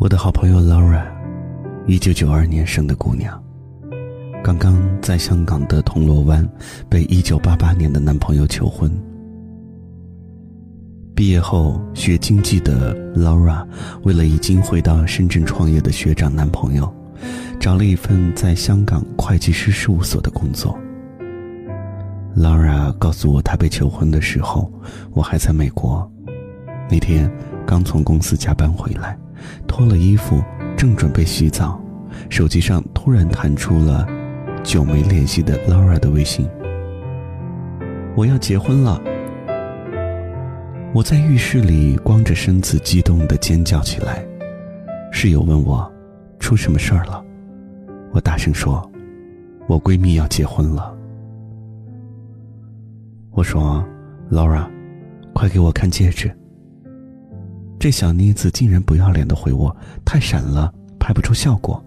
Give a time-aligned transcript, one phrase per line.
[0.00, 1.04] 我的好朋友 Laura，
[1.88, 3.42] 一九九二年生的姑娘，
[4.44, 6.48] 刚刚在香港的铜锣湾
[6.88, 8.88] 被一九八八年的男朋友求婚。
[11.16, 13.66] 毕业后学经济的 Laura，
[14.04, 16.88] 为了已经回到深圳创业的学长男朋友，
[17.58, 20.78] 找了一份在香港会计师事务所的工作。
[22.36, 24.72] Laura 告诉我，她被求婚的时候，
[25.10, 26.08] 我还在美国，
[26.88, 27.28] 那天
[27.66, 29.18] 刚从公司加班回来。
[29.66, 30.42] 脱了衣服，
[30.76, 31.80] 正准备洗澡，
[32.28, 34.06] 手机上突然弹出了
[34.62, 36.48] 久没联系的 Laura 的微信。
[38.14, 39.00] 我要结婚了！
[40.94, 44.24] 我在浴室里光着身子，激动的尖叫起来。
[45.12, 45.90] 室友问我，
[46.38, 47.24] 出什么事儿了？
[48.12, 48.90] 我大声说，
[49.68, 50.94] 我闺蜜要结婚了。
[53.30, 53.84] 我说
[54.30, 54.66] ，Laura，
[55.32, 56.30] 快给我看戒指。
[57.78, 61.82] 这小妮子竟然不要脸的回我：“太闪了，拍不出效果。”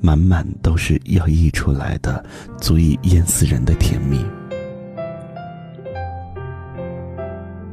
[0.00, 2.24] 满满都是要溢出来的，
[2.60, 4.24] 足以淹死人的甜蜜。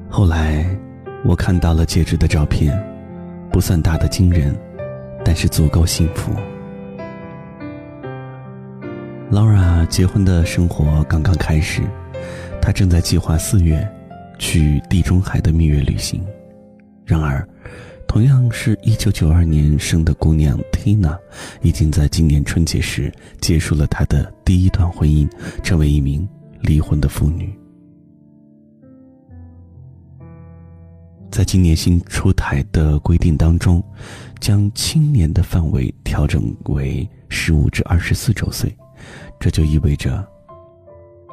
[0.10, 0.66] 后来，
[1.24, 2.76] 我看到了戒指的照片，
[3.52, 4.56] 不算大的惊人，
[5.24, 6.34] 但是足够幸福。
[9.32, 11.84] Laura 结婚的生活刚刚开始，
[12.60, 13.88] 她正在计划四月
[14.40, 16.26] 去地中海的蜜月旅行。
[17.06, 17.48] 然而，
[18.08, 21.18] 同样是一九九二年生的姑娘 Tina，
[21.62, 25.30] 已经在今年春节时结束了她的第一段婚姻，
[25.62, 26.28] 成为一名
[26.62, 27.54] 离婚的妇女。
[31.32, 33.84] 在今年新出台的规定当中，
[34.40, 38.72] 将青年的范围调整为十五至二十四周岁，
[39.40, 40.24] 这就意味着，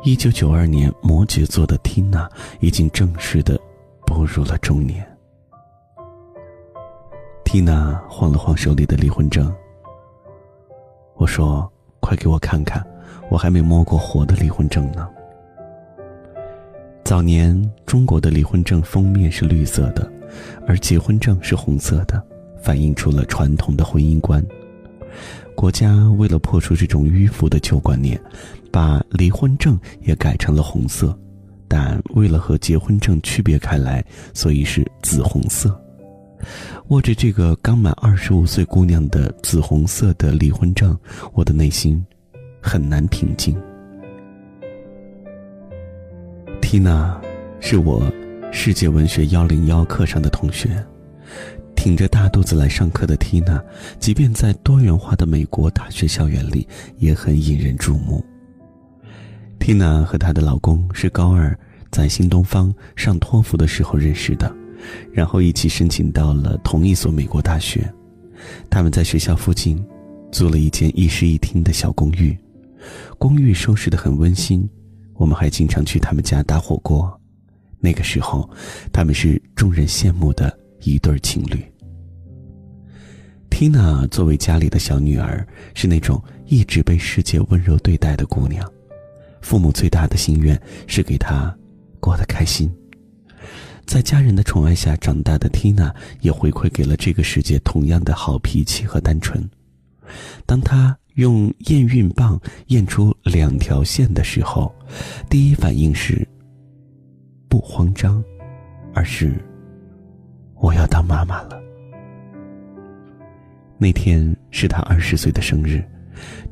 [0.03, 2.27] 一九九二年摩羯座的 Tina
[2.61, 3.61] 已经正式的
[4.07, 5.07] 步入了中年。
[7.51, 9.53] 缇娜晃了晃手里的离婚证。
[11.17, 12.81] 我说：“快给我看看，
[13.29, 15.09] 我还没摸过活的离婚证呢。”
[17.03, 20.09] 早年中国的离婚证封面是绿色的，
[20.65, 22.25] 而结婚证是红色的，
[22.63, 24.41] 反映出了传统的婚姻观。
[25.57, 28.17] 国家为了破除这种迂腐的旧观念，
[28.71, 31.19] 把离婚证也改成了红色，
[31.67, 35.77] 但为了和结婚证区别开来，所以是紫红色。
[36.91, 40.99] 握着这个刚满二十五岁姑娘的紫红色的离婚证，
[41.33, 42.05] 我的内心
[42.61, 43.57] 很难平静。
[46.61, 47.15] Tina
[47.61, 48.13] 是我
[48.51, 50.85] 世界文学幺零幺课上的同学，
[51.77, 53.63] 挺着大肚子来上课的 Tina，
[54.01, 56.67] 即便在多元化的美国大学校园里，
[56.99, 58.25] 也很引人注目。
[59.61, 61.57] Tina 和她的老公是高二
[61.93, 64.53] 在新东方上托福的时候认识的。
[65.13, 67.89] 然后一起申请到了同一所美国大学，
[68.69, 69.85] 他们在学校附近
[70.33, 72.37] 租了一间一室一厅的小公寓，
[73.19, 74.69] 公寓收拾的很温馨，
[75.15, 77.11] 我们还经常去他们家打火锅。
[77.79, 78.49] 那个时候，
[78.93, 81.65] 他们是众人羡慕的一对情侣。
[83.51, 88.67] Tina 作为家里的小女儿，是那种一直被世界温柔对待的姑娘，
[89.43, 91.55] 父母最大的心愿是给她
[91.99, 92.71] 过得开心。
[93.91, 99.45] 在家人的宠爱下长大的缇娜，也回馈给了这个世界同样的好脾气和单纯。
[100.47, 104.73] 当她用验孕棒验出两条线的时候，
[105.29, 106.25] 第一反应是
[107.49, 108.23] 不慌张，
[108.95, 109.35] 而是
[110.55, 111.61] 我要当妈妈了。
[113.77, 115.85] 那天是她二十岁的生日，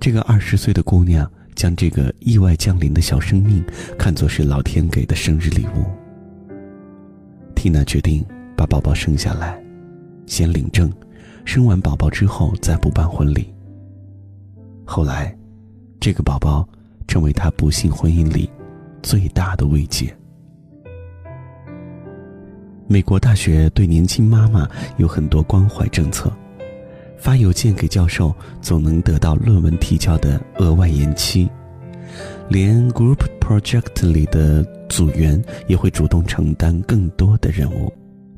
[0.00, 3.64] 这个二十岁的姑娘将这个意外降临的小生命
[3.96, 5.97] 看作是老天给的生日礼物。
[7.58, 8.24] 缇娜决定
[8.56, 9.60] 把宝宝生下来，
[10.26, 10.88] 先领证，
[11.44, 13.52] 生完宝宝之后再补办婚礼。
[14.84, 15.36] 后来，
[15.98, 16.66] 这个宝宝
[17.08, 18.48] 成为她不幸婚姻里
[19.02, 20.16] 最大的慰藉。
[22.86, 26.32] 美国大学对年轻妈妈有很多关怀政策，
[27.18, 28.32] 发邮件给教授
[28.62, 31.50] 总能得到论文提交的额外延期。
[32.48, 37.92] 连 group project 里的组员也会主动承担更多的任务，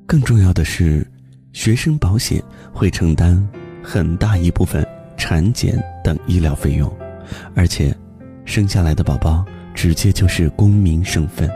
[0.04, 1.06] 更重要的是，
[1.52, 2.42] 学生保险
[2.72, 3.48] 会承担
[3.82, 4.84] 很大一部分
[5.16, 6.92] 产检等医疗费用，
[7.54, 7.94] 而且，
[8.44, 11.48] 生下来的宝宝直接就是公民身份。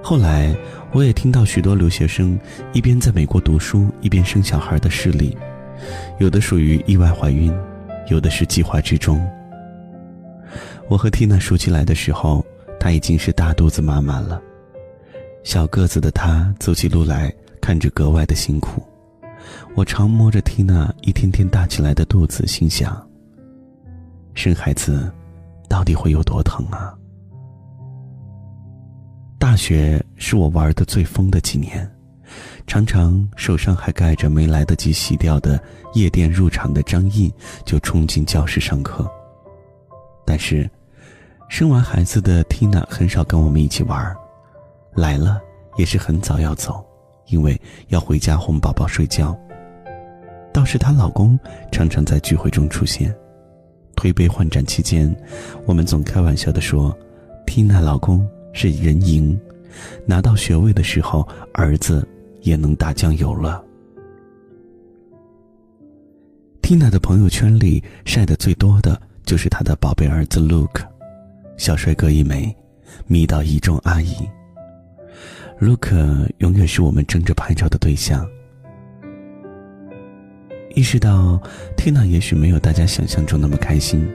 [0.00, 0.54] 后来，
[0.92, 2.38] 我也听到许多留学生
[2.72, 5.36] 一边在美国读书一边生小孩的事例，
[6.20, 7.52] 有的属于意外怀孕，
[8.08, 9.20] 有的是计划之中。
[10.90, 12.44] 我和缇娜熟起来的时候，
[12.80, 14.42] 她已经是大肚子妈妈了。
[15.44, 18.82] 小个子的她走起路来看着格外的辛苦，
[19.76, 23.08] 我常摸着缇娜一天天大起来的肚子，心想：
[24.34, 25.08] 生孩子
[25.68, 26.92] 到底会有多疼啊？
[29.38, 31.88] 大学是我玩的最疯的几年，
[32.66, 35.62] 常常手上还盖着没来得及洗掉的
[35.94, 37.32] 夜店入场的章印，
[37.64, 39.08] 就冲进教室上课。
[40.26, 40.68] 但是，
[41.50, 44.16] 生完孩子的缇娜很少跟我们一起玩，
[44.94, 45.42] 来了
[45.76, 46.82] 也是很早要走，
[47.26, 49.36] 因为要回家哄宝宝睡觉。
[50.54, 51.38] 倒是她老公
[51.72, 53.12] 常常在聚会中出现，
[53.96, 55.14] 推杯换盏期间，
[55.66, 56.96] 我们总开玩笑的说，
[57.46, 58.26] 缇娜老公。
[58.52, 59.40] 是人赢，
[60.04, 62.06] 拿到学位的时候，儿子
[62.40, 63.64] 也能打酱油了。
[66.60, 70.82] Tina 的朋友圈里晒的最多的就是她的宝贝儿子 Luke，
[71.60, 72.56] 小帅哥一枚，
[73.06, 74.14] 迷倒一众阿姨。
[75.60, 78.26] Luke 永远是我们争着拍照的对象。
[80.74, 81.38] 意识到
[81.76, 84.10] Tina 也许没有大家想象中那么开心，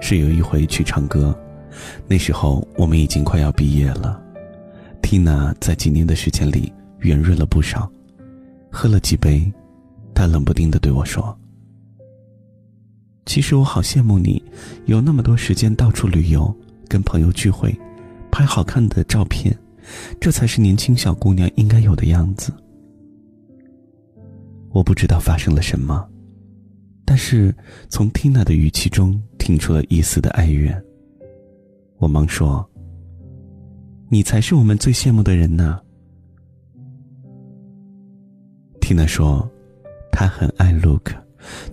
[0.00, 1.38] 是有一回去唱歌。
[2.08, 4.20] 那时候我们已经快要毕业了
[5.00, 7.88] ，Tina 在几年的时间里圆润了不少，
[8.72, 9.40] 喝了几杯，
[10.12, 11.38] 她冷不丁的对我说
[13.26, 14.42] ：“其实我好羡慕你，
[14.86, 16.54] 有那么多时间到处旅游，
[16.88, 17.76] 跟朋友聚会，
[18.30, 19.54] 拍好看的照片，
[20.20, 22.52] 这才是年轻小姑娘应该有的样子。”
[24.70, 26.08] 我不知道发生了什么，
[27.04, 27.54] 但是
[27.88, 30.80] 从 Tina 的语气中听出了一丝的哀怨。
[31.98, 32.68] 我忙说
[34.08, 35.80] ：“你才是我们最羡慕的人呢。”
[38.80, 39.50] 缇娜说
[40.12, 41.12] ：“她很爱 Luke，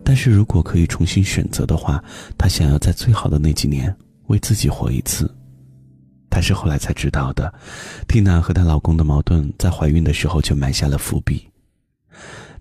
[0.04, 2.04] 但是如果可以重新选择的话，
[2.38, 3.96] 她想要在最好的那几年
[4.28, 5.30] 为自己活一次。”
[6.30, 7.54] 她是后来才知道的，
[8.08, 11.48] 缇娜和她老公的矛盾在怀孕的时候就埋下了伏笔。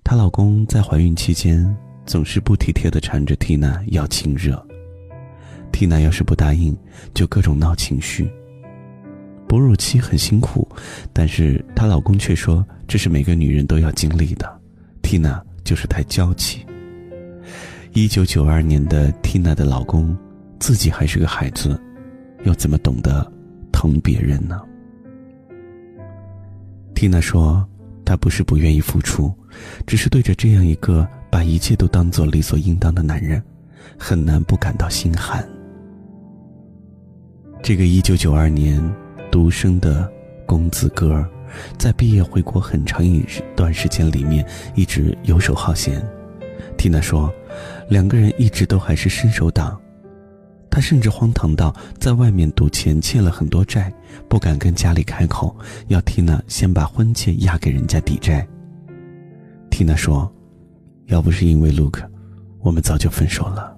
[0.04, 1.74] 她老公在怀孕期间
[2.04, 4.62] 总是不体贴的缠着缇娜要亲热。
[5.72, 6.76] 缇娜要是不答应，
[7.14, 8.30] 就各种闹情绪。
[9.48, 10.68] 哺乳期很辛苦，
[11.12, 14.60] 但是她老公却说这是每个女人都要经历的。
[15.02, 16.66] 缇娜就是太娇气。
[17.94, 20.16] 一九九二年的缇娜的老公，
[20.58, 21.78] 自己还是个孩子，
[22.44, 23.30] 又怎么懂得
[23.70, 24.58] 疼别人呢？
[26.94, 27.62] 缇娜说
[28.02, 29.30] ：“她不是不愿意付出，
[29.86, 33.42] 只是对着这样一个把一切都当做理所应当的男人，
[33.98, 35.46] 很难不感到心寒。”
[37.62, 38.82] 这个一九九二年
[39.30, 40.10] 独生的
[40.46, 41.22] 公子哥，
[41.76, 43.22] 在毕业回国很长一
[43.54, 44.42] 段时间里面
[44.74, 46.02] 一直游手好闲。
[46.78, 47.30] 缇娜说，
[47.92, 49.78] 两个人一直都还是伸手党。
[50.70, 53.92] 他甚至荒唐到在外面赌钱欠了很多债，
[54.30, 55.54] 不敢跟家里开口，
[55.88, 58.48] 要缇娜先把婚戒押给人家抵债。
[59.70, 60.32] 缇娜说，
[61.08, 62.02] 要不是因为 Luke，
[62.60, 63.76] 我们早就分手了。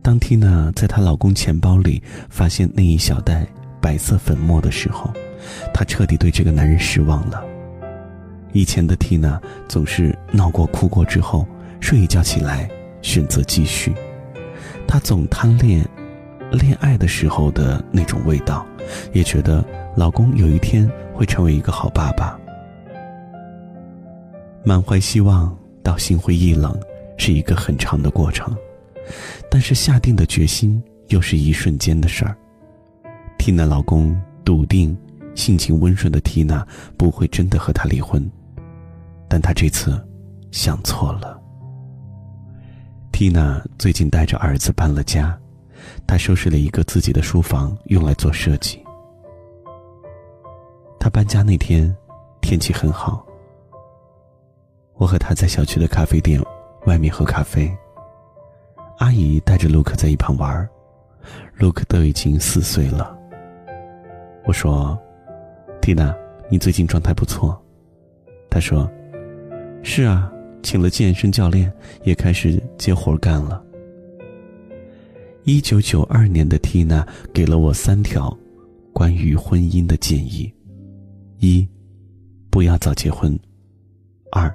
[0.00, 3.46] 当缇娜在她老公钱包里发现那一小袋
[3.78, 5.12] 白色粉末的时候，
[5.74, 7.44] 她彻底对这个男人失望了。
[8.54, 9.38] 以前的缇娜
[9.68, 11.46] 总是闹过、哭过之后，
[11.84, 12.66] 睡一觉起来
[13.02, 13.92] 选择继续。
[14.88, 15.86] 她总贪恋
[16.50, 18.66] 恋爱的时候的那种味道，
[19.12, 19.62] 也觉得
[19.94, 22.40] 老公有一天会成为一个好爸爸。
[24.64, 26.74] 满怀希望到心灰意冷，
[27.18, 28.56] 是一个很长的过程。
[29.50, 32.34] 但是下定的决心又是一瞬间的事儿。
[33.38, 34.96] 缇娜老公笃定，
[35.34, 36.66] 性情温顺的缇娜
[36.96, 38.26] 不会真的和他离婚，
[39.28, 40.02] 但他这次
[40.50, 41.33] 想错了。
[43.14, 45.38] 缇娜最近带着儿子搬了家，
[46.04, 48.84] 她收拾了一个自己的书房用来做设计。
[50.98, 51.96] 她搬家那天，
[52.40, 53.24] 天气很好。
[54.94, 56.42] 我和她在小区的咖啡店
[56.86, 57.72] 外面喝咖啡。
[58.98, 60.68] 阿姨带着卢克在一旁玩
[61.54, 63.16] 卢克都已经四岁了。
[64.44, 64.98] 我说
[65.80, 66.12] ：“蒂娜，
[66.48, 67.56] 你最近状态不错。”
[68.50, 68.90] 她说
[69.84, 70.32] ：“是啊，
[70.64, 73.64] 请了健身教练，也开始接活干了。”
[75.44, 78.36] 一九九二年的缇娜给了我三条
[78.92, 80.52] 关于婚姻的建议：
[81.38, 81.64] 一，
[82.50, 83.32] 不要早结婚；
[84.32, 84.52] 二，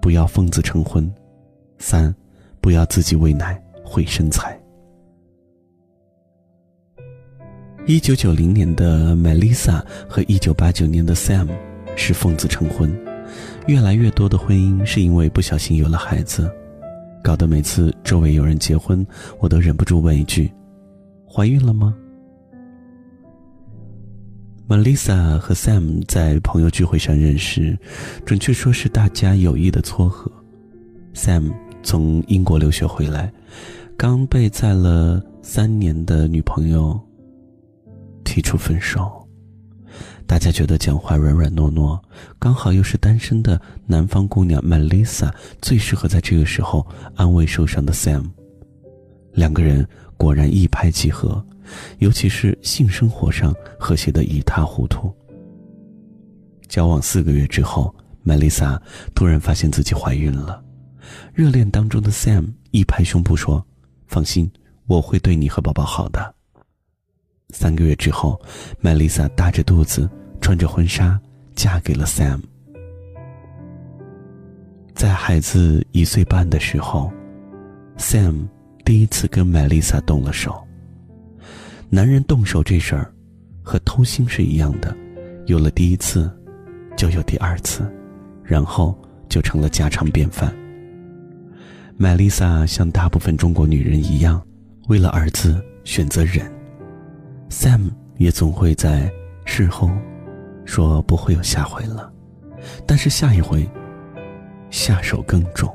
[0.00, 1.04] 不要疯子成婚；
[1.78, 2.14] 三，
[2.62, 3.62] 不要自己喂奶。
[3.90, 4.54] 毁身材。
[7.86, 11.48] 一九九零年的 Melissa 和一九八九年的 Sam
[11.96, 12.94] 是疯子成婚，
[13.68, 16.50] 越来越多的婚姻是因为不小心有了孩子，
[17.22, 19.06] 搞得每次周围有人结婚，
[19.40, 20.50] 我都忍不住问一句
[21.30, 21.94] ：“怀孕了吗
[24.66, 27.78] Melissa 和 Sam 在朋友聚会上认识，
[28.24, 30.32] 准确说是大家有意的撮合。
[31.12, 33.30] Sam 从英国留学回来，
[33.98, 36.98] 刚被在了三年的女朋友
[38.24, 39.17] 提出分手。
[40.28, 41.98] 大家觉得讲话软软糯糯，
[42.38, 48.24] 刚好又是单身的南方姑娘 Melissa 最适合在这个时候安慰受伤的 Sam。
[49.32, 51.44] 两个人果然一拍即合。
[51.98, 55.14] 尤其是性生活上和谐的一塌糊涂。
[56.66, 58.80] 交往四个月之后，麦丽莎
[59.14, 60.64] 突然发现自己怀孕了。
[61.34, 63.62] 热恋当中的 Sam 一拍胸脯说
[64.08, 64.50] ：“放心，
[64.86, 66.34] 我会对你和宝宝好的。”
[67.54, 68.38] 三个月之后，
[68.78, 71.18] 麦丽莎大着肚子，穿着婚纱
[71.54, 72.40] 嫁给了 Sam。
[74.94, 77.10] 在孩子一岁半的时候
[77.96, 78.46] ，Sam
[78.84, 80.62] 第一次跟麦丽莎动了手。
[81.88, 83.10] 男人动手这事儿，
[83.62, 84.94] 和偷腥是一样的，
[85.46, 86.30] 有了第一次，
[86.98, 87.90] 就有第二次，
[88.44, 88.94] 然后
[89.26, 90.54] 就成了家常便饭。
[91.96, 94.46] 麦丽莎像大部分中国女人一样，
[94.88, 96.57] 为了儿子选择忍。
[97.50, 99.10] Sam 也总会在
[99.44, 99.90] 事后
[100.64, 102.12] 说不会有下回了，
[102.86, 103.68] 但是下一回
[104.70, 105.74] 下手更重。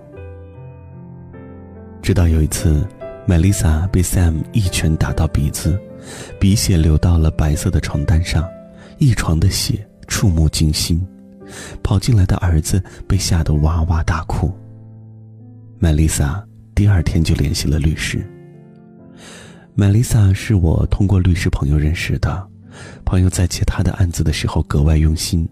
[2.01, 2.86] 直到有一次，
[3.25, 5.80] 麦丽莎被 Sam 一拳打到鼻子。
[6.38, 8.46] 鼻血流到了白色的床单上，
[8.98, 11.01] 一床的血触目惊心。
[11.82, 14.51] 跑进来的儿子被吓得哇哇大哭。
[15.80, 18.25] 麦丽莎第二天就联系了律师。
[19.75, 22.48] 麦丽莎是我通过律师朋友认识的，
[23.03, 25.50] 朋友在接他的案子的时候格外用心，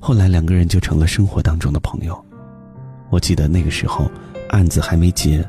[0.00, 2.26] 后来两个人就成了生活当中的朋友。
[3.08, 4.10] 我记得那个时候，
[4.48, 5.48] 案子还没结，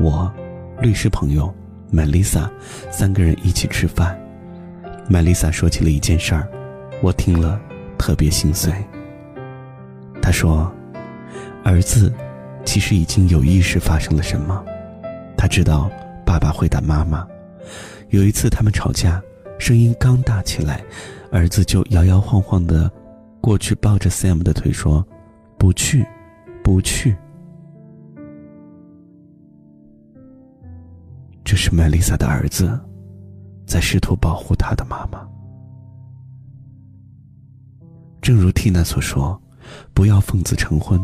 [0.00, 0.30] 我，
[0.82, 1.54] 律师朋友。
[1.90, 2.50] 麦丽莎，
[2.90, 4.18] 三个人一起吃饭。
[5.08, 6.46] 麦丽莎说起了一件事儿，
[7.00, 7.58] 我听了
[7.96, 8.70] 特别心碎。
[10.20, 10.70] 她说
[11.64, 12.12] ：“儿子
[12.64, 14.62] 其实已经有意识发生了什么，
[15.34, 15.90] 他知道
[16.28, 17.26] 爸爸会打妈妈。
[18.10, 19.22] 有一次他们吵架，
[19.58, 20.84] 声音刚大起来，
[21.32, 22.92] 儿子就摇摇晃晃的
[23.40, 25.02] 过去抱着 Sam 的腿说
[25.58, 26.06] ：‘不去，
[26.62, 27.16] 不去。’”
[31.42, 32.78] 这是麦丽莎的儿子，
[33.66, 35.26] 在试图保护他的妈妈。
[38.20, 39.40] 正如缇娜所说
[39.94, 41.00] ：“不要奉子成婚，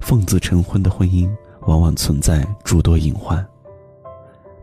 [0.00, 1.30] 奉子成婚的婚姻
[1.68, 3.46] 往往存在诸多隐患。”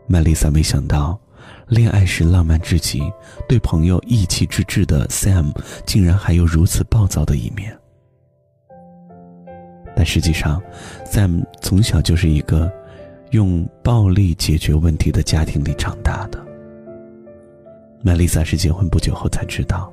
[0.08, 1.20] 麦丽莎没想到，
[1.68, 3.02] 恋爱时浪漫至极、
[3.48, 5.52] 对朋友义气之至的 Sam，
[5.86, 7.78] 竟然还有如此暴躁的一面。
[9.96, 10.62] 但实际上
[11.06, 12.72] ，Sam 从小就是一个。
[13.32, 16.42] 用暴力解决问题的家庭里长大的，
[18.02, 19.92] 麦丽莎是结婚不久后才知道。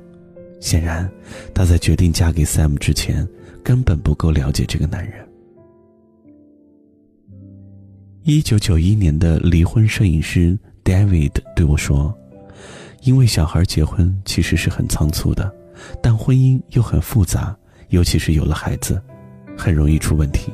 [0.61, 1.11] 显然，
[1.53, 3.27] 她在决定嫁给 Sam 之前，
[3.61, 5.24] 根本不够了解这个男人。
[8.27, 12.11] 一九九一年的离婚摄影师 David 对我说
[13.03, 15.53] ：“因为小孩结婚其实是很仓促的，
[16.01, 17.55] 但婚姻又很复杂，
[17.89, 18.99] 尤其是有了孩子，
[19.55, 20.51] 很容易出问题。”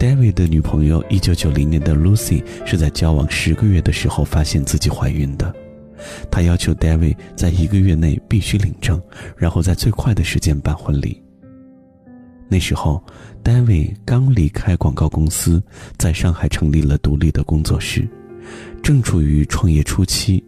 [0.00, 5.54] David 的女朋友，一九九零年的 Lucy 是在交往十个月的时候发现自己怀孕的。
[6.28, 9.00] 她要求 David 在一个月内必须领证，
[9.36, 11.22] 然后在最快的时间办婚礼。
[12.52, 13.00] 那时候
[13.44, 15.62] ，David 刚离开广告公司，
[15.96, 18.06] 在上海成立了独立的工作室，
[18.82, 20.42] 正处于创业初期。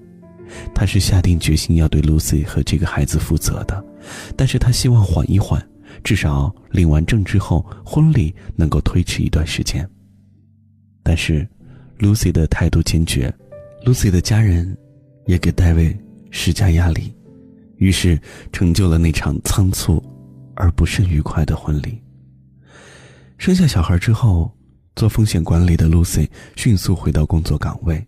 [0.75, 3.83] 他是下定决心要对 Lucy 和这个孩子负责的，
[4.37, 5.65] 但是他希望缓一缓。
[6.03, 9.89] 至少领完证之后，婚礼能够推迟一段时间。
[11.05, 11.47] 但是
[12.01, 13.33] ，Lucy 的态度坚决
[13.87, 14.77] ，Lucy 的家人
[15.27, 15.97] 也给戴维
[16.31, 17.15] 施加压力，
[17.77, 18.19] 于是
[18.53, 20.03] 成就了那场仓促
[20.55, 22.01] 而不甚愉快的婚礼。
[23.39, 24.51] 生下小孩之后，
[24.95, 28.07] 做风险管理的 Lucy 迅速回到工作岗位，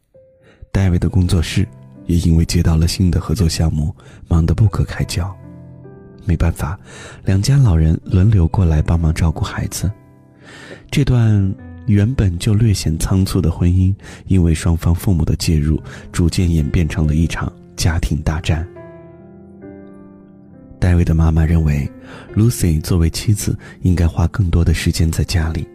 [0.70, 1.66] 戴维的工作室
[2.06, 3.94] 也因为接到了新的合作项目，
[4.28, 5.34] 忙得不可开交。
[6.24, 6.78] 没办法，
[7.24, 9.90] 两家老人轮流过来帮忙照顾孩子。
[10.90, 11.54] 这段
[11.86, 13.94] 原本就略显仓促的婚姻，
[14.26, 15.82] 因为双方父母的介入，
[16.12, 18.66] 逐渐演变成了一场家庭大战。
[20.84, 21.90] 戴维的妈妈认为
[22.36, 25.66] ，Lucy 作为妻子应该花更多的时间在家里。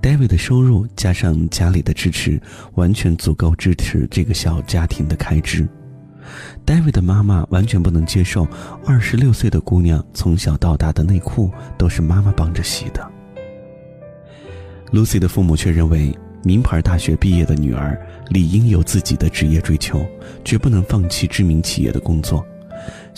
[0.00, 2.40] 戴维的收入加上家里的支持，
[2.72, 5.68] 完全足够支持这个小家庭的开支。
[6.64, 8.48] David 的妈妈完全不能接受，
[8.86, 13.06] 二十六岁的姑娘从小到大的内裤都是妈妈帮着洗的。
[14.90, 16.10] Lucy 的父母却认为，
[16.42, 18.00] 名牌大学毕业的女儿
[18.30, 20.06] 理应有自己的职业追求，
[20.42, 22.42] 绝不能放弃知名企业的工作。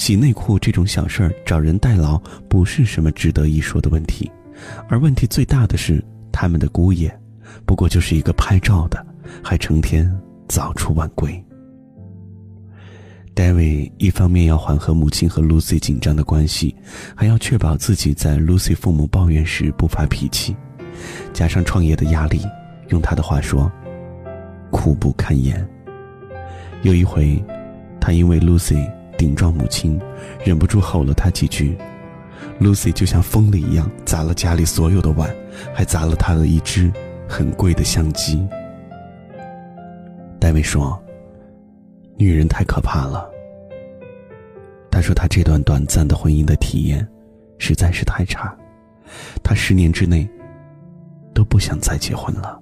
[0.01, 2.17] 洗内裤这种小事儿找人代劳
[2.49, 4.33] 不是什么值得一说的问题，
[4.89, 6.03] 而问题最大的是
[6.33, 7.15] 他们的姑爷，
[7.67, 9.07] 不过就是一个拍照的，
[9.45, 10.11] 还成天
[10.49, 11.31] 早出晚归。
[13.35, 16.75] David 一方面要缓和母亲和 Lucy 紧张的关系，
[17.15, 20.57] 还要确保自己在 Lucy 父母抱怨时不发脾气，
[21.35, 22.41] 加上创业的压力，
[22.89, 23.71] 用他的话说，
[24.71, 25.63] 苦不堪言。
[26.81, 27.39] 有一回，
[28.01, 30.01] 他因为 Lucy 顶撞母亲，
[30.43, 31.77] 忍不住吼了她几句
[32.59, 35.31] ，Lucy 就像疯了一样砸了家里所有的碗，
[35.75, 36.91] 还砸了她的一只
[37.29, 38.43] 很贵的相机。
[40.41, 40.99] 戴维说。
[42.17, 43.31] 女人太可怕了。
[44.91, 47.09] 他说他这段短暂的婚姻的体验
[47.57, 48.55] 实在是太差，
[49.43, 50.29] 他十年之内
[51.33, 52.61] 都不想再结婚了。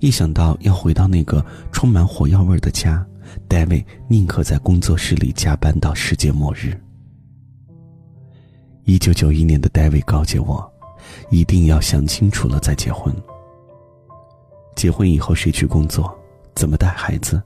[0.00, 3.02] 一想到要回到那个充满火药味的家，
[3.48, 6.78] David 宁可在工作室里加班到世界末日。
[8.84, 10.72] 一九九一年的 David 告诫我，
[11.30, 13.14] 一定要想清楚了再结婚。
[14.74, 16.16] 结婚以后谁去工作，
[16.54, 17.42] 怎么带孩子？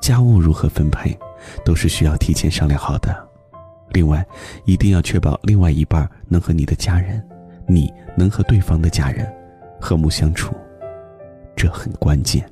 [0.00, 1.16] 家务如何分配，
[1.64, 3.28] 都是需要提前商量好的。
[3.90, 4.26] 另外，
[4.64, 7.22] 一定要确保另外一半能和你的家人，
[7.68, 9.30] 你能和对方的家人
[9.80, 10.54] 和睦相处，
[11.54, 12.51] 这很关键。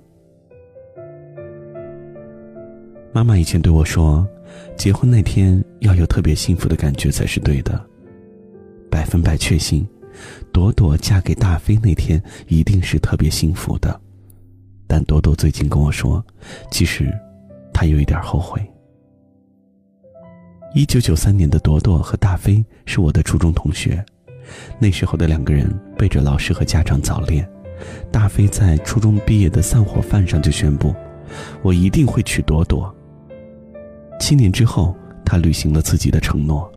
[3.13, 4.27] 妈妈以前对我说，
[4.77, 7.85] 结婚那天要有特别幸福的感觉才是对的，
[8.91, 9.87] 百分百确信，
[10.53, 14.01] 朵朵嫁给大飞那天一定是特别幸福的。
[14.87, 16.25] 但朵朵最近跟我说，
[16.71, 17.13] 其实。
[17.73, 18.61] 她有一点后悔。
[20.75, 24.05] 一九九三年的朵朵和大飞是我的初中同学，
[24.79, 27.49] 那时候的两个人背着老师和家长早恋。
[28.13, 30.95] 大飞在初中毕业的散伙饭上就宣布
[31.65, 32.95] ：“我一定会娶朵朵。”
[34.21, 36.71] 七年之后，他履行了自己的承诺。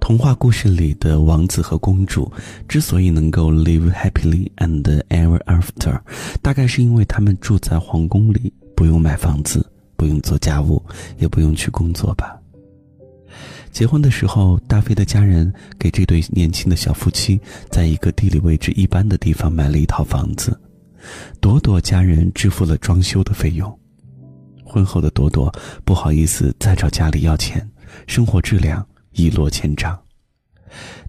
[0.00, 2.32] 童话故事里的王子和公主
[2.66, 6.00] 之所以能够 live happily and ever after，
[6.40, 9.70] 大概是因为他们住在皇宫里，不用买房子。
[9.96, 10.82] 不用做家务，
[11.18, 12.34] 也不用去工作吧。
[13.70, 20.58] 结婚的时候，大飞的家人给这对年轻的小夫妻在一个地理位置一般的地方买了一套房子，
[21.38, 23.78] 朵朵家人支付了装修的费用。
[24.70, 25.52] 婚后的朵朵
[25.84, 27.68] 不好意思再找家里要钱，
[28.06, 29.98] 生活质量一落千丈。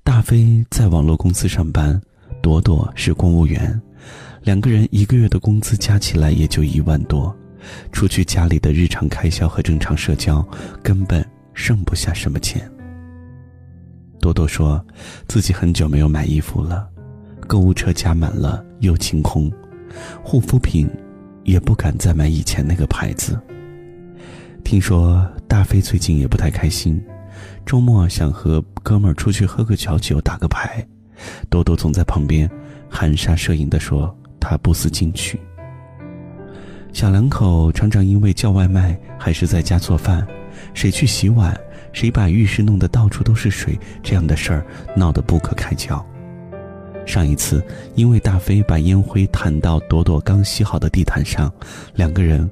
[0.03, 2.01] 大飞在网络公司上班，
[2.41, 3.79] 朵朵是公务员，
[4.41, 7.35] 两个人一个月的工资加起来也就一万多。
[7.91, 10.43] 除去家里的日常开销和正常社交，
[10.81, 12.67] 根本剩不下什么钱。
[14.19, 14.83] 多多说
[15.27, 16.89] 自己很久没有买衣服了，
[17.45, 19.51] 购物车加满了又清空，
[20.23, 20.89] 护肤品
[21.43, 23.39] 也不敢再买以前那个牌子。
[24.63, 27.03] 听说大飞最近也不太开心，
[27.65, 30.85] 周末想和哥们儿出去喝个小酒打个牌，
[31.49, 32.49] 多多总在旁边
[32.89, 35.39] 含沙射影地说他不思进取。
[36.93, 40.25] 小两口常常因为叫外卖还是在家做饭，
[40.73, 41.57] 谁去洗碗，
[41.93, 46.05] 谁把浴室弄得到处都是水，这样的事儿闹得不可开交。
[47.05, 47.63] 上一次，
[47.95, 51.51] 因为大飞把烟灰弹到朵朵刚洗好的地毯上，
[51.95, 52.49] 两个人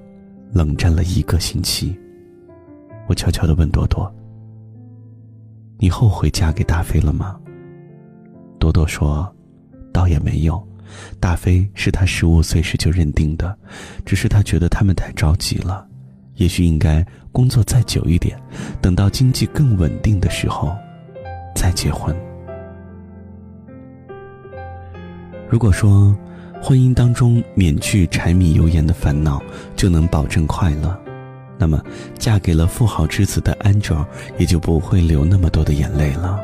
[0.51, 1.97] 冷战了一个星期。
[3.07, 4.13] 我悄悄地问朵朵
[5.79, 7.39] ：“你后悔嫁给大飞了吗？”
[8.59, 9.33] 朵朵说
[9.93, 10.61] ：“倒也没有。”
[11.19, 13.55] 大飞是他十五岁时就认定的，
[14.05, 15.87] 只是他觉得他们太着急了，
[16.35, 18.35] 也许应该工作再久一点，
[18.81, 20.75] 等到经济更稳定的时候
[21.55, 22.15] 再结婚。
[25.49, 26.15] 如果说
[26.61, 29.41] 婚姻当中免去柴米油盐的烦恼
[29.75, 30.97] 就能保证快乐，
[31.57, 31.83] 那么
[32.17, 34.05] 嫁给了富豪之子的 Angel
[34.37, 36.39] 也就不会流那么多的眼泪了。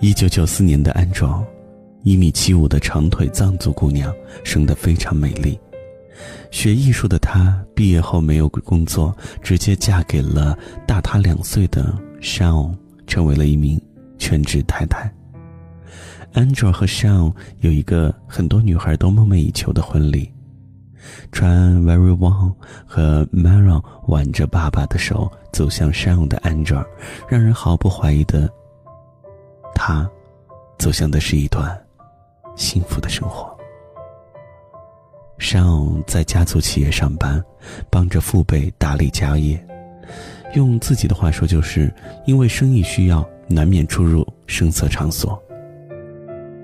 [0.00, 1.44] 一九九四年的 Angel。
[2.02, 4.10] 一米七五的长腿藏族姑娘，
[4.42, 5.60] 生得非常美丽。
[6.50, 12.74] 学艺术的她，毕业后没有工作，直接嫁给了大她两岁的 Shawn，
[13.06, 13.78] 成为了一名
[14.18, 15.12] 全职太太。
[16.34, 20.32] Angel 和 Shawn 有一个很多女孩都梦寐以求的婚礼。
[21.32, 22.54] 穿 Very One
[22.86, 26.84] 和 Maro 挽着爸爸的手走向 Shawn 的 Angel，
[27.28, 28.50] 让人毫不怀疑的，
[29.74, 30.08] 他
[30.78, 31.76] 走向的是一段。
[32.56, 33.56] 幸福的生活。
[35.38, 37.42] Shawn 在家族企业上班，
[37.88, 39.66] 帮着父辈打理家业。
[40.54, 41.90] 用自己的话说，就是
[42.26, 45.42] 因为生意需要，难免出入声色场所。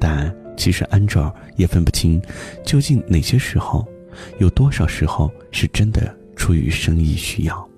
[0.01, 2.21] 但其实安卓也分不清，
[2.65, 3.87] 究竟哪些时候，
[4.39, 7.69] 有多少时候是真的出于生意需要。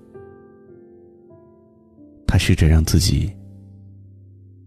[2.27, 3.31] 他试着让自己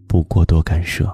[0.06, 1.08] 不过多干涉，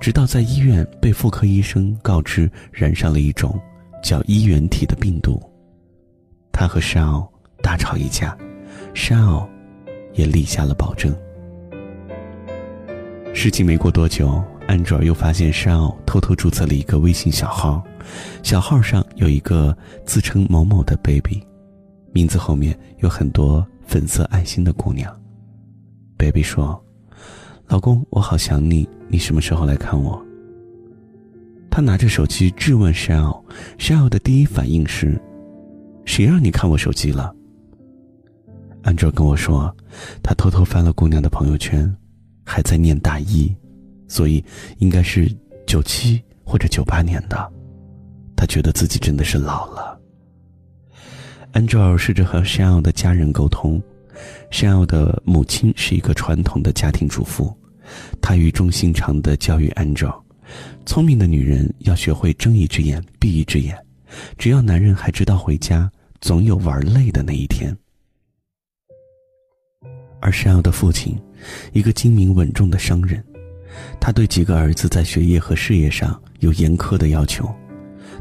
[0.00, 3.58] 直到在医院被妇科医生告知染上了一种
[4.02, 5.40] 叫衣原体的病毒。
[6.52, 7.30] 他和山奥
[7.62, 8.36] 大吵一架，
[8.94, 9.48] 山奥
[10.14, 11.16] 也立下了保证。
[13.32, 17.82] 事情没过多久，安卓又发现山奥偷偷注册了一个微信小号，
[18.42, 21.42] 小号上有一个自称某某的 baby，
[22.12, 25.10] 名字后面有很多粉色爱心的姑娘。
[26.18, 26.78] baby 说
[27.66, 30.22] ：“老公，我好想你，你什么时候来看我？”
[31.70, 33.42] 他拿着手机质问山奥，
[33.78, 35.18] 山奥的第一反应是
[36.04, 37.34] ：“谁让你看我手机了？”
[38.84, 39.74] 安卓跟我说，
[40.22, 41.90] 他偷偷翻了姑娘的朋友圈。
[42.50, 43.54] 还在念大一，
[44.08, 44.42] 所以
[44.78, 45.30] 应该是
[45.66, 47.52] 九七或者九八年的。
[48.34, 50.00] 他觉得自己真的是老了。
[51.52, 53.80] Angel 试着和山奥的家人沟通，
[54.50, 57.56] 山奥的母亲是一个传统的家庭主妇，
[58.20, 60.14] 她语重心长的教育 Angel：
[60.86, 63.76] 聪明的女人要学会睁一只眼闭一只眼，
[64.36, 65.90] 只要男人还知道回家，
[66.20, 67.76] 总有玩累的那一天。
[70.20, 71.16] 而山奥的父亲。
[71.72, 73.24] 一个精明稳重的商人，
[74.00, 77.48] 他对几个儿子在学业和事业上有严苛的要求，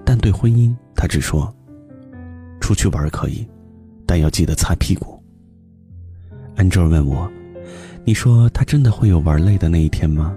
[0.04, 1.54] 但对婚姻，他只说
[2.60, 3.48] ：“出去玩可以，
[4.06, 5.22] 但要记得擦屁股。”
[6.56, 7.32] 安卓问我
[8.04, 10.36] ：“你说他真的会有玩累的那一天吗？”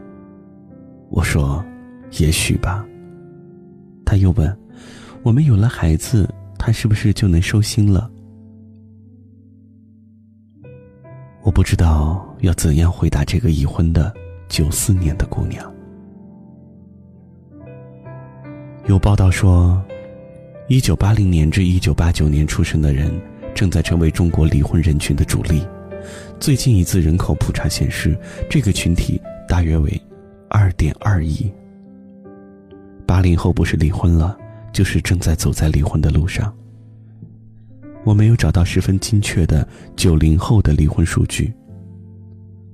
[1.11, 1.65] 我说
[2.19, 2.87] ：“也许吧。”
[4.05, 4.57] 他又问
[5.23, 6.29] ：“我们有了孩子，
[6.59, 8.11] 他是不是就能收心了？”
[11.43, 14.15] 我不知道要怎样回答这个已婚的
[14.51, 15.73] 九四年的姑娘。
[18.87, 19.81] 有报道说，
[20.67, 23.11] 一九八零年至一九八九年出生的人
[23.55, 25.65] 正在成为中国离婚人群的主力。
[26.41, 28.19] 最近一次人口普查显示，
[28.51, 30.03] 这个群体大约为
[30.49, 31.51] 二点二亿。
[33.07, 34.37] 八零后不是离婚了，
[34.73, 36.53] 就是正在走在离婚的路上。
[38.03, 41.53] 我没有找到十分精确的九零后的离婚数据，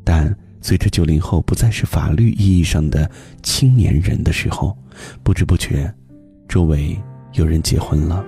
[0.04, 0.34] 但
[0.66, 3.08] 随着九零后不再是法律意义上的
[3.40, 4.76] 青年人的时候，
[5.22, 5.94] 不知不觉，
[6.48, 7.00] 周围
[7.34, 8.24] 有人结婚了，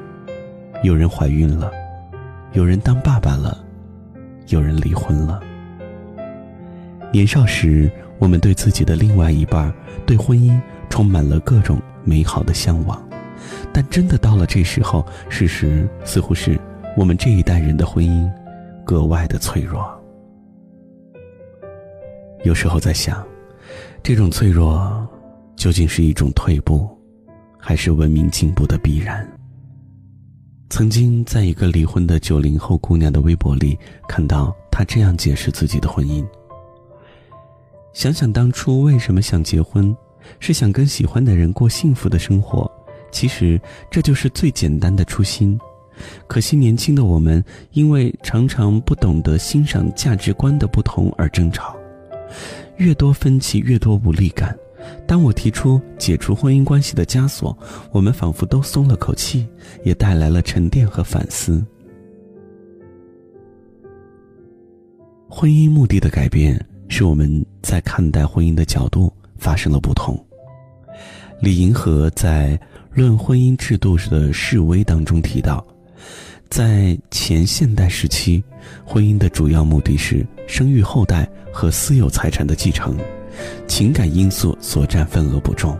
[0.84, 1.72] 有人怀孕了，
[2.52, 3.58] 有人当爸爸了，
[4.50, 5.40] 有人离婚了。
[7.12, 9.74] 年少时，我们对自己的另外一半、
[10.06, 10.56] 对婚姻
[10.88, 13.02] 充满了各种美好的向往，
[13.72, 16.56] 但真的到了这时候，事实似乎是。
[16.96, 18.30] 我们这一代人的婚姻，
[18.84, 19.97] 格外的脆弱。
[22.44, 23.26] 有时候在想，
[24.02, 25.06] 这种脆弱，
[25.56, 26.88] 究竟是一种退步，
[27.58, 29.28] 还是文明进步的必然？
[30.70, 36.24] 曾经在一个离婚的九零后姑娘的微博里，看到她这样解释自己的婚姻：
[37.94, 39.96] 想想当初为什么想结婚，
[40.38, 42.70] 是想跟喜欢的人过幸福的生活。
[43.10, 43.58] 其实
[43.90, 45.58] 这就是最简单的初心。
[46.26, 51.74] 可惜，年轻的我们因为常常不懂得欣赏价值观的不同而争吵，
[52.76, 54.56] 越多分歧，越多无力感。
[55.06, 57.56] 当我提出解除婚姻关系的枷锁，
[57.90, 59.46] 我们仿佛都松了口气，
[59.84, 61.64] 也带来了沉淀和反思。
[65.28, 70.18] 婚姻目的的改变，是我们在看待婚姻的角度发生了不同。
[71.40, 72.58] 李银河在
[72.94, 75.66] 《论婚姻制度的示威》当中提到。
[76.50, 78.42] 在前现代时期，
[78.84, 82.96] 婚姻的主要目的是生育后代和私有财产的继承，
[83.66, 85.78] 情感因素所占份额不重。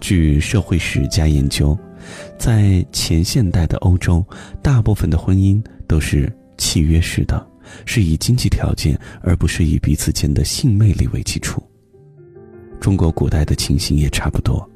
[0.00, 1.76] 据社会史家研究，
[2.38, 4.24] 在前现代的欧洲，
[4.62, 7.44] 大部分的婚姻都是契约式的，
[7.84, 11.62] 是以经济条件而不是以彼此间的性魅力为基础。
[12.80, 14.66] 中国古代的情形也差不多，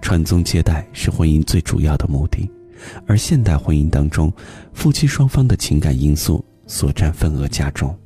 [0.00, 2.50] 传宗接代是婚姻最主要的目的。
[3.06, 4.32] 而现代婚姻当中，
[4.72, 7.90] 夫妻双方的情感因素所占份额加重。《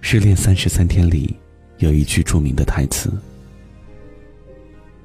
[0.00, 1.36] 失恋三十三天》里
[1.78, 3.12] 有一句著名的台词：“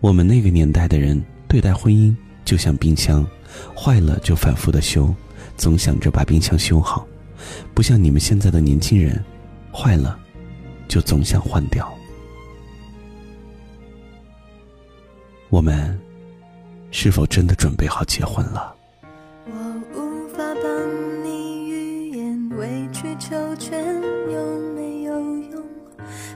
[0.01, 3.25] 我们那个年代的人对待婚姻就像冰箱，
[3.77, 5.13] 坏了就反复的修，
[5.57, 7.05] 总想着把冰箱修好；
[7.73, 9.23] 不像你们现在的年轻人，
[9.71, 10.17] 坏了
[10.87, 11.87] 就总想换掉。”
[15.55, 15.97] 我们
[16.91, 18.75] 是否真的准备好结婚了？
[19.45, 19.53] 我
[19.97, 23.81] 无法帮你预言，委曲求全
[24.29, 25.63] 有没有用？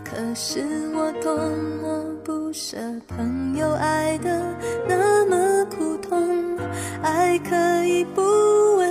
[0.05, 0.63] 可是
[0.95, 2.77] 我多么不舍，
[3.09, 4.55] 朋友爱的
[4.87, 6.57] 那么苦痛，
[7.01, 8.89] 爱可以不问。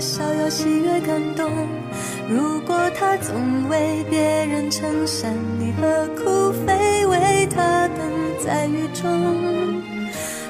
[0.00, 1.50] 逍遥喜悦感动。
[2.28, 7.98] 如果他总为别人撑伞，你何苦非为他等
[8.44, 9.80] 在雨中？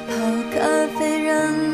[0.08, 0.14] 泡
[0.52, 0.58] 咖
[0.98, 1.73] 啡让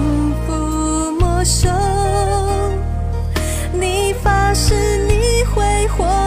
[4.71, 6.20] 是你挥霍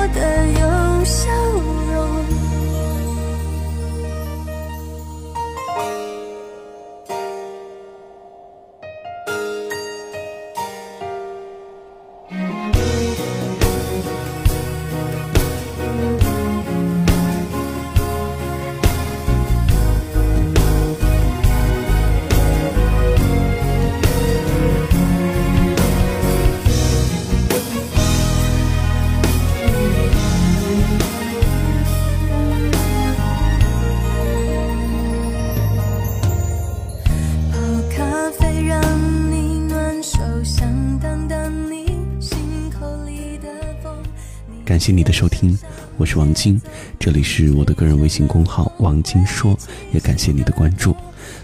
[44.65, 45.57] 感谢你的收听，
[45.99, 46.59] 我是王晶，
[46.99, 49.55] 这里是我的个人微信公号王晶说，
[49.93, 50.97] 也感谢你的关注。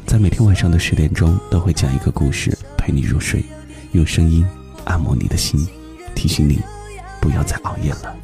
[0.07, 3.45] 在每天晚上的十点钟，都会讲一个故事陪你入睡，
[3.93, 4.43] 用声音
[4.85, 5.69] 按摩你的心，
[6.15, 6.61] 提醒你
[7.21, 8.17] 不要再熬夜了。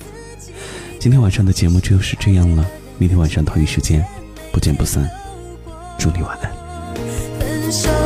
[0.99, 4.03] 今天晚上的节目就是这样了，明天晚上同一时间
[4.51, 5.07] 不见不散，
[5.99, 8.06] 祝你晚安。